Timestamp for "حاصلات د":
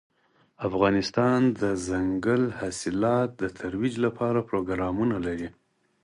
2.59-3.43